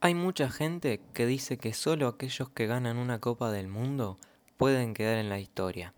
[0.00, 4.18] Hay mucha gente que dice que solo aquellos que ganan una Copa del Mundo
[4.58, 5.94] pueden quedar en la historia.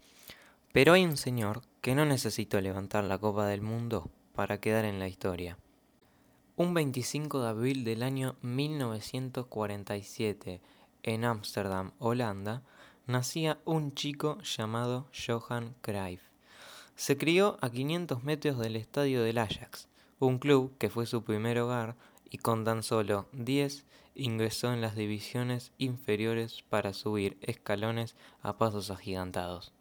[0.73, 5.01] Pero hay un señor que no necesitó levantar la Copa del Mundo para quedar en
[5.01, 5.59] la historia.
[6.55, 10.61] Un 25 de abril del año 1947,
[11.03, 12.63] en Ámsterdam, Holanda,
[13.09, 16.23] nacía un chico llamado Johan Cruyff.
[16.95, 19.89] Se crió a 500 metros del estadio del Ajax,
[20.21, 21.97] un club que fue su primer hogar
[22.31, 23.85] y con tan solo 10
[24.15, 29.73] ingresó en las divisiones inferiores para subir escalones a pasos agigantados.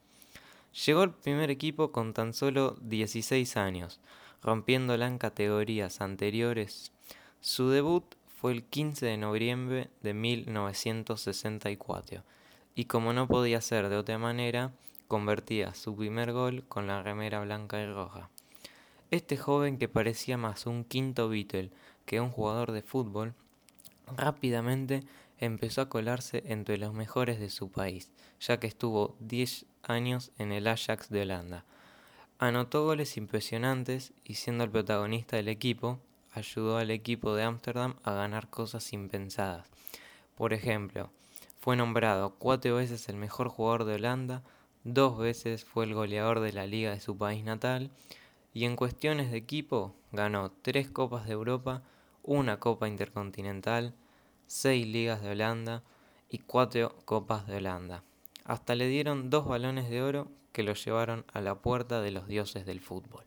[0.85, 3.99] Llegó al primer equipo con tan solo 16 años,
[4.43, 6.91] rompiéndola en categorías anteriores.
[7.41, 12.21] Su debut fue el 15 de noviembre de 1964
[12.75, 14.71] y como no podía ser de otra manera,
[15.07, 18.29] convertía su primer gol con la remera blanca y roja.
[19.09, 21.71] Este joven que parecía más un quinto Beatle
[22.05, 23.35] que un jugador de fútbol,
[24.17, 25.03] rápidamente
[25.39, 30.51] empezó a colarse entre los mejores de su país, ya que estuvo 10 años en
[30.51, 31.63] el Ajax de Holanda.
[32.37, 35.99] Anotó goles impresionantes y siendo el protagonista del equipo,
[36.33, 39.69] ayudó al equipo de Ámsterdam a ganar cosas impensadas.
[40.35, 41.11] Por ejemplo,
[41.61, 44.43] fue nombrado cuatro veces el mejor jugador de Holanda,
[44.83, 47.89] dos veces fue el goleador de la liga de su país natal
[48.57, 51.83] y en cuestiones de equipo ganó tres Copas de Europa,
[52.23, 53.93] una Copa Intercontinental,
[54.47, 55.83] seis Ligas de Holanda
[56.27, 58.03] y cuatro Copas de Holanda.
[58.45, 62.27] Hasta le dieron dos balones de oro que lo llevaron a la puerta de los
[62.27, 63.25] dioses del fútbol.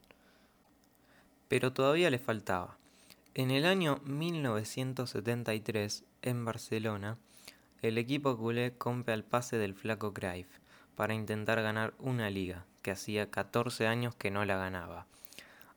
[1.46, 2.78] Pero todavía le faltaba.
[3.34, 7.18] En el año 1973, en Barcelona,
[7.82, 10.48] el equipo culé compra el pase del flaco Cruyff
[10.96, 15.06] para intentar ganar una liga, que hacía 14 años que no la ganaba.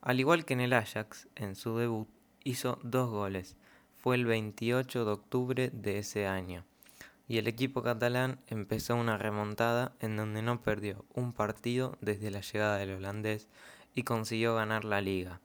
[0.04, 2.10] Al igual que en el Ajax, en su debut,
[2.44, 3.56] hizo dos goles.
[3.96, 6.66] Fue el 28 de octubre de ese año.
[7.30, 12.42] Y el equipo catalán empezó una remontada en donde no perdió un partido desde la
[12.42, 13.48] llegada del holandés
[13.96, 15.40] y consiguió ganar la liga.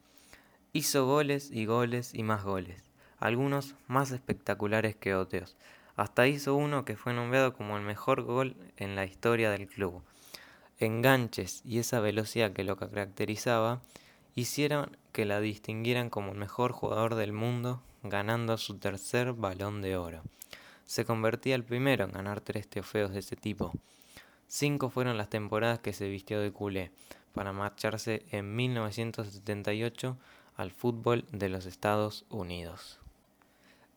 [0.72, 2.82] Hizo goles y goles y más goles,
[3.18, 5.56] algunos más espectaculares que otros.
[5.94, 10.02] Hasta hizo uno que fue nombrado como el mejor gol en la historia del club.
[10.80, 13.82] Enganches y esa velocidad que lo caracterizaba
[14.38, 19.96] hicieron que la distinguieran como el mejor jugador del mundo, ganando su tercer balón de
[19.96, 20.22] oro.
[20.84, 23.72] Se convertía el primero en ganar tres trofeos de ese tipo.
[24.46, 26.92] Cinco fueron las temporadas que se vistió de culé,
[27.32, 30.16] para marcharse en 1978
[30.56, 33.00] al fútbol de los Estados Unidos.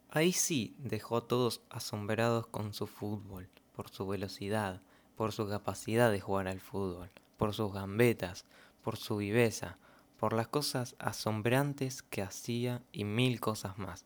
[0.09, 4.81] Ahí sí dejó a todos asombrados con su fútbol, por su velocidad,
[5.15, 8.45] por su capacidad de jugar al fútbol, por sus gambetas,
[8.83, 9.77] por su viveza,
[10.21, 14.05] por las cosas asombrantes que hacía y mil cosas más.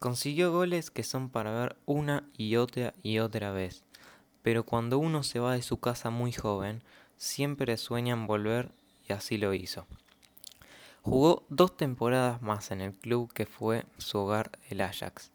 [0.00, 3.84] Consiguió goles que son para ver una y otra y otra vez,
[4.42, 6.82] pero cuando uno se va de su casa muy joven,
[7.16, 8.72] siempre sueña en volver
[9.08, 9.86] y así lo hizo.
[11.02, 15.30] Jugó dos temporadas más en el club que fue su hogar el Ajax,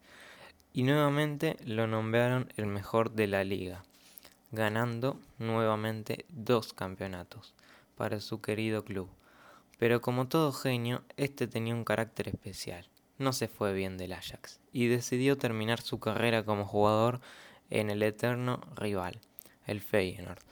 [0.74, 3.82] y nuevamente lo nombraron el mejor de la liga,
[4.52, 7.54] ganando nuevamente dos campeonatos
[7.96, 9.08] para su querido club.
[9.78, 12.88] Pero como todo genio, este tenía un carácter especial.
[13.16, 17.20] No se fue bien del Ajax y decidió terminar su carrera como jugador
[17.70, 19.20] en el eterno rival,
[19.66, 20.42] el Feyenoord,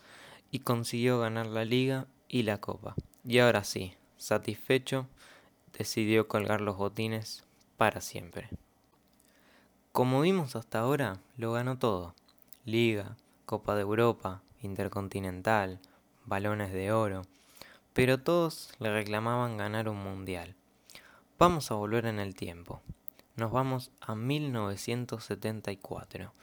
[0.51, 2.95] y consiguió ganar la liga y la copa.
[3.25, 5.07] Y ahora sí, satisfecho,
[5.77, 7.45] decidió colgar los botines
[7.77, 8.49] para siempre.
[9.93, 12.15] Como vimos hasta ahora, lo ganó todo.
[12.65, 15.81] Liga, Copa de Europa, Intercontinental,
[16.25, 17.23] balones de oro,
[17.97, 20.55] pero todos le reclamaban ganar un mundial.
[21.39, 22.83] Vamos a volver en el tiempo.
[23.37, 26.35] Nos vamos a 1974.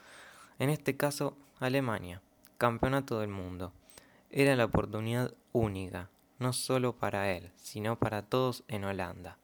[0.57, 2.23] En este caso, Alemania,
[2.57, 3.71] campeonato del mundo.
[4.31, 6.09] Era la oportunidad única,
[6.39, 9.37] no solo para él, sino para todos en Holanda,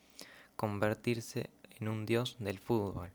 [0.56, 3.12] convertirse en un dios del fútbol.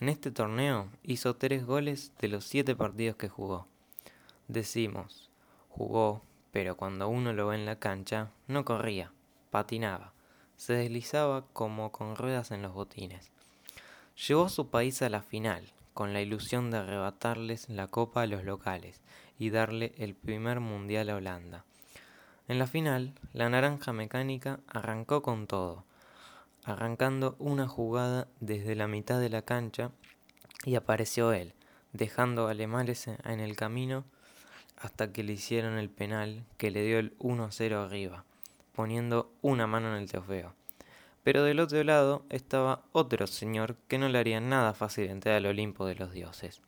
[0.00, 3.68] En este torneo hizo tres goles de los siete partidos que jugó.
[4.48, 5.30] Decimos,
[5.70, 6.20] jugó
[6.52, 9.10] pero cuando uno lo ve en la cancha, no corría,
[9.50, 10.12] patinaba,
[10.56, 13.32] se deslizaba como con ruedas en los botines.
[14.28, 18.26] Llevó a su país a la final, con la ilusión de arrebatarles la copa a
[18.26, 19.00] los locales
[19.38, 21.64] y darle el primer mundial a Holanda.
[22.48, 25.84] En la final, la naranja mecánica arrancó con todo,
[26.64, 29.90] arrancando una jugada desde la mitad de la cancha
[30.64, 31.54] y apareció él,
[31.92, 34.04] dejando alemanes en el camino
[34.82, 38.24] hasta que le hicieron el penal que le dio el 1-0 arriba,
[38.74, 40.54] poniendo una mano en el trofeo.
[41.22, 45.46] Pero del otro lado estaba otro señor que no le haría nada fácil entrar al
[45.46, 46.60] Olimpo de los dioses.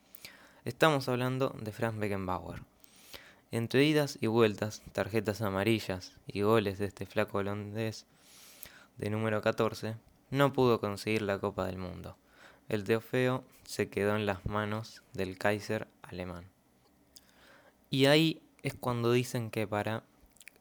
[0.64, 2.62] Estamos hablando de Franz Beckenbauer.
[3.50, 8.06] Entre idas y vueltas, tarjetas amarillas y goles de este flaco holandés
[8.96, 9.96] de número 14,
[10.30, 12.16] no pudo conseguir la Copa del Mundo.
[12.68, 16.53] El trofeo se quedó en las manos del Kaiser alemán.
[17.94, 20.02] Y ahí es cuando dicen que para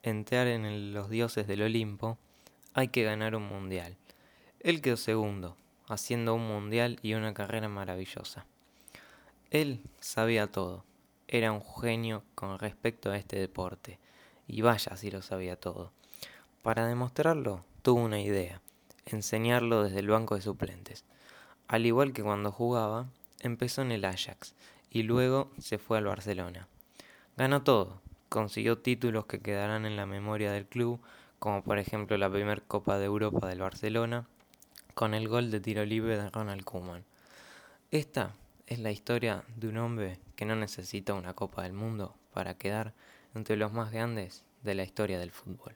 [0.04, 2.20] entrar en los dioses del Olimpo
[2.76, 3.98] hay que ganar un mundial.
[4.60, 5.58] Él quedó segundo,
[5.88, 8.46] haciendo un mundial y una carrera maravillosa.
[9.50, 10.86] Él sabía todo,
[11.28, 13.98] era un genio con respecto a este deporte,
[14.48, 15.92] y vaya si lo sabía todo.
[16.62, 18.62] Para demostrarlo, tuvo una idea,
[19.08, 21.04] enseñarlo desde el banco de suplentes.
[21.68, 23.08] Al igual que cuando jugaba,
[23.40, 24.54] empezó en el Ajax
[24.92, 26.68] y luego se fue al Barcelona.
[27.36, 28.00] Ganó todo,
[28.30, 31.02] consiguió títulos que quedarán en la memoria del club,
[31.40, 34.28] como por ejemplo la primera Copa de Europa del Barcelona,
[34.94, 37.04] con el gol de tiro libre de Ronald Koeman.
[37.90, 38.36] Esta
[38.68, 42.94] es la historia de un hombre que no necesita una Copa del Mundo para quedar
[43.34, 45.76] entre los más grandes de la historia del fútbol.